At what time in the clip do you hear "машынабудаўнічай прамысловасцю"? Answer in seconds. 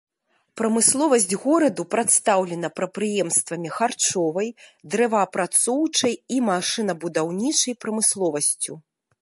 6.51-8.73